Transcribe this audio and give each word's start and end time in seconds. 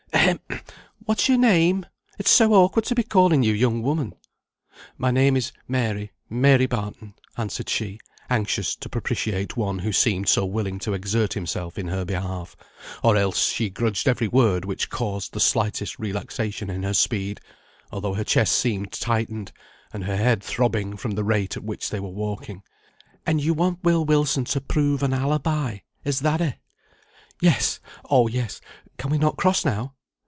"Ahem! 0.13 0.39
What's 1.05 1.27
your 1.29 1.37
name? 1.37 1.85
It's 2.19 2.29
so 2.29 2.53
awkward 2.53 2.85
to 2.85 2.95
be 2.95 3.01
calling 3.01 3.43
you 3.43 3.53
young 3.53 3.81
woman." 3.81 4.13
"My 4.97 5.09
name 5.09 5.35
is 5.35 5.51
Mary, 5.67 6.11
Mary 6.29 6.67
Barton," 6.67 7.15
answered 7.37 7.69
she, 7.69 7.99
anxious 8.29 8.75
to 8.77 8.89
propitiate 8.89 9.57
one 9.57 9.79
who 9.79 9.91
seemed 9.91 10.29
so 10.29 10.45
willing 10.45 10.79
to 10.79 10.93
exert 10.93 11.33
himself 11.33 11.79
in 11.79 11.87
her 11.87 12.05
behalf, 12.05 12.55
or 13.03 13.15
else 13.17 13.49
she 13.51 13.69
grudged 13.69 14.07
every 14.07 14.27
word 14.27 14.63
which 14.63 14.89
caused 14.89 15.33
the 15.33 15.39
slightest 15.39 15.97
relaxation 15.97 16.69
in 16.69 16.83
her 16.83 16.93
speed, 16.93 17.39
although 17.91 18.13
her 18.13 18.25
chest 18.25 18.53
seemed 18.53 18.91
tightened, 18.91 19.51
and 19.93 20.03
her 20.03 20.17
head 20.17 20.43
throbbing, 20.43 20.97
from 20.97 21.11
the 21.11 21.23
rate 21.23 21.57
at 21.57 21.63
which 21.63 21.89
they 21.89 21.99
were 22.01 22.09
walking. 22.09 22.61
"And 23.25 23.41
you 23.43 23.53
want 23.53 23.83
Will 23.83 24.05
Wilson 24.05 24.45
to 24.45 24.61
prove 24.61 25.01
an 25.03 25.13
alibi 25.13 25.79
is 26.03 26.19
that 26.19 26.41
it?" 26.41 26.57
"Yes 27.41 27.79
oh, 28.09 28.27
yes 28.27 28.61
can 28.97 29.09
we 29.09 29.17
not 29.17 29.37
cross 29.37 29.65
now?" 29.65 29.95